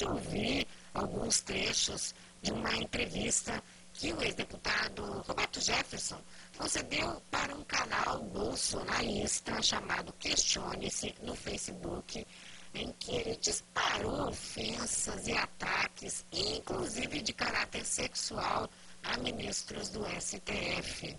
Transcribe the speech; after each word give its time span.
de 0.00 0.06
ouvir 0.06 0.66
alguns 0.94 1.42
trechos 1.42 2.14
de 2.40 2.50
uma 2.52 2.74
entrevista 2.74 3.62
que 3.92 4.10
o 4.14 4.22
ex-deputado 4.22 5.04
Roberto 5.28 5.60
Jefferson 5.60 6.18
concedeu 6.56 7.20
para 7.30 7.54
um 7.54 7.62
canal 7.64 8.22
bolsonarista 8.22 9.60
chamado 9.60 10.10
Questione-se 10.14 11.14
no 11.22 11.34
Facebook, 11.34 12.26
em 12.72 12.90
que 12.98 13.14
ele 13.14 13.36
disparou 13.36 14.28
ofensas 14.30 15.26
e 15.28 15.32
ataques, 15.32 16.24
inclusive 16.32 17.20
de 17.20 17.34
caráter 17.34 17.84
sexual, 17.84 18.70
a 19.02 19.18
ministros 19.18 19.90
do 19.90 20.02
STF. 20.18 21.14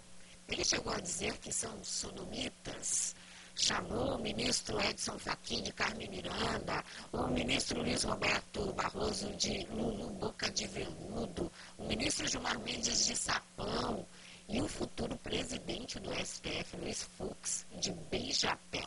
Ele 0.47 0.65
chegou 0.65 0.93
a 0.93 0.99
dizer 0.99 1.37
que 1.37 1.53
são 1.53 1.83
sodomitas, 1.83 3.15
chamou 3.61 4.15
o 4.15 4.19
ministro 4.19 4.81
Edson 4.81 5.19
Fachin 5.19 5.61
de 5.61 5.71
Carmen 5.71 6.09
Miranda, 6.09 6.83
o 7.11 7.27
ministro 7.27 7.83
Luiz 7.83 8.03
Roberto 8.03 8.73
Barroso 8.73 9.31
de 9.35 9.65
Lulu 9.67 10.09
Boca 10.09 10.49
de 10.49 10.65
Veludo, 10.67 11.51
o 11.77 11.85
ministro 11.85 12.27
Gilmar 12.27 12.59
Mendes 12.59 13.05
de 13.05 13.15
Sapão 13.15 14.05
e 14.49 14.59
o 14.59 14.67
futuro 14.67 15.15
presidente 15.17 15.99
do 15.99 16.11
STF, 16.11 16.75
Luiz 16.77 17.03
Fux, 17.15 17.67
de 17.79 17.91
Beijapé. 18.09 18.83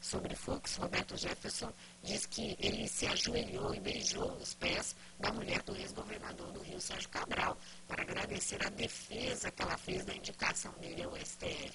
Sobre 0.00 0.36
Fux, 0.36 0.76
Roberto 0.76 1.16
Jefferson 1.16 1.72
diz 2.02 2.24
que 2.26 2.56
ele 2.60 2.86
se 2.86 3.06
ajoelhou 3.06 3.74
e 3.74 3.80
beijou 3.80 4.30
os 4.34 4.54
pés 4.54 4.94
da 5.18 5.32
mulher 5.32 5.60
do 5.62 5.74
ex-governador 5.74 6.52
do 6.52 6.60
Rio, 6.60 6.80
Sérgio 6.80 7.08
Cabral, 7.08 7.58
para 7.88 8.02
agradecer 8.02 8.64
a 8.64 8.70
defesa 8.70 9.50
que 9.50 9.62
ela 9.62 9.76
fez 9.76 10.04
da 10.04 10.14
indicação 10.14 10.72
dele 10.74 11.02
ao 11.02 11.16
STF. 11.16 11.67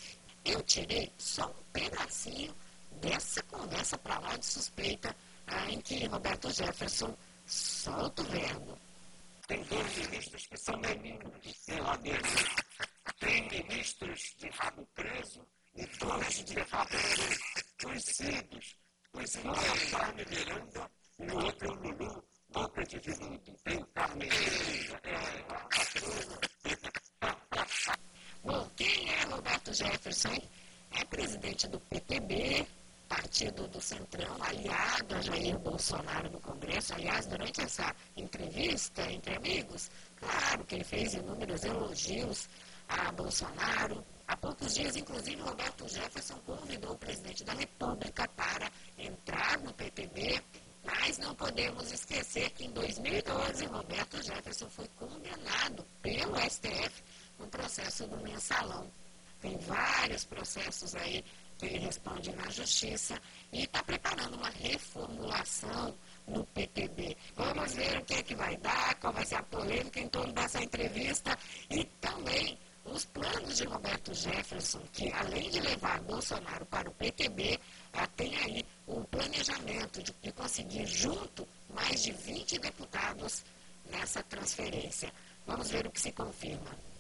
Eu 0.45 0.61
tirei 0.63 1.11
só 1.17 1.47
um 1.47 1.63
pedacinho 1.71 2.53
dessa 3.01 3.41
conversa 3.43 3.97
para 3.97 4.19
lá 4.19 4.35
de 4.37 4.45
suspeita 4.45 5.15
ah, 5.47 5.69
em 5.69 5.79
que 5.81 6.05
Roberto 6.05 6.51
Jefferson 6.51 7.15
solta 7.45 8.21
o 8.21 8.25
verbo. 8.25 8.77
Tem 9.47 9.63
dois 9.63 9.97
ministros 9.97 10.47
que 10.47 10.57
são 10.57 10.79
benignos, 10.79 11.31
geladeiros. 11.67 12.29
Tem 13.19 13.49
ministros 13.49 14.35
de 14.37 14.49
rabo 14.49 14.87
preso 14.93 15.45
e 15.75 15.85
dois 15.97 16.43
de 16.43 16.59
rabo 16.59 16.97
conhecidos. 17.81 18.77
Pois 19.11 19.35
um 19.35 19.51
é 19.51 19.91
Carmen 19.91 20.25
Miranda 20.29 20.91
e 21.19 21.31
o 21.31 21.35
outro 21.35 21.67
é 21.67 21.71
o 21.71 21.75
Lulu, 21.75 22.23
boca 22.49 22.83
de 22.83 22.99
veludo. 22.99 23.53
Tem 23.63 23.85
Carmen 23.93 24.29
Miranda, 24.29 24.99
é 25.03 25.15
a 25.15 25.43
patroa. 25.43 26.53
Bom, 28.43 28.69
quem 28.75 29.09
é 29.09 29.23
Roberto 29.23 29.62
Jefferson? 29.73 30.41
É 30.91 31.03
presidente 31.05 31.67
do 31.67 31.79
PTB, 31.79 32.67
partido 33.09 33.67
do 33.67 33.81
Centrão, 33.81 34.35
aliado 34.41 35.15
a 35.15 35.21
Jair 35.21 35.57
Bolsonaro 35.57 36.29
no 36.29 36.39
Congresso. 36.39 36.93
Aliás, 36.93 37.25
durante 37.25 37.61
essa 37.61 37.95
entrevista 38.15 39.01
entre 39.11 39.35
amigos, 39.35 39.89
claro 40.19 40.63
que 40.65 40.75
ele 40.75 40.83
fez 40.83 41.13
inúmeros 41.15 41.63
elogios 41.63 42.47
a 42.87 43.11
Bolsonaro. 43.11 44.03
Há 44.27 44.37
poucos 44.37 44.73
dias, 44.75 44.95
inclusive, 44.95 45.41
Roberto 45.41 45.87
Jefferson 45.87 46.39
convidou 46.45 46.93
o 46.93 46.97
presidente 46.97 47.43
da 47.43 47.53
República 47.53 48.27
para 48.29 48.71
entrar 48.97 49.59
no 49.59 49.73
PTB, 49.73 50.41
mas 50.83 51.17
não 51.17 51.35
podemos 51.35 51.91
esquecer 51.91 52.49
que 52.51 52.65
em 52.65 52.71
2012 52.71 53.65
Roberto 53.65 54.21
Jefferson 54.21 54.69
foi 54.69 54.87
condenado 54.99 55.85
pelo 56.01 56.37
STF 56.49 57.03
no 57.39 57.47
processo 57.47 58.07
do 58.07 58.17
mensalão. 58.17 58.87
Tem 59.43 59.57
vários 59.57 60.23
processos 60.23 60.95
aí 60.95 61.21
que 61.57 61.65
ele 61.65 61.79
responde 61.79 62.33
na 62.33 62.49
justiça 62.49 63.21
e 63.51 63.63
está 63.63 63.83
preparando 63.83 64.35
uma 64.37 64.49
reformulação 64.49 65.93
no 66.25 66.45
PTB. 66.45 67.17
Vamos 67.35 67.73
ver 67.73 67.97
o 67.97 68.05
que 68.05 68.13
é 68.13 68.23
que 68.23 68.35
vai 68.35 68.55
dar, 68.55 68.95
qual 69.01 69.11
vai 69.11 69.25
ser 69.25 69.35
a 69.35 69.43
polêmica 69.43 69.99
em 69.99 70.07
torno 70.07 70.31
dessa 70.31 70.63
entrevista 70.63 71.37
e 71.69 71.83
também 71.99 72.57
os 72.85 73.03
planos 73.03 73.57
de 73.57 73.65
Roberto 73.65 74.13
Jefferson, 74.13 74.79
que 74.93 75.11
além 75.11 75.49
de 75.49 75.59
levar 75.59 75.99
Bolsonaro 76.03 76.65
para 76.67 76.89
o 76.89 76.93
PTB, 76.93 77.59
tem 78.15 78.33
aí 78.37 78.65
o 78.87 79.03
planejamento 79.03 80.01
de, 80.01 80.31
conseguir 80.31 80.85
junto 80.85 81.45
mais 81.73 82.01
de 82.01 82.13
20 82.13 82.59
deputados 82.59 83.43
nessa 83.91 84.23
transferência. 84.23 85.11
Vamos 85.45 85.69
ver 85.69 85.85
o 85.85 85.91
que 85.91 85.99
se 85.99 86.13
confirma. 86.13 86.92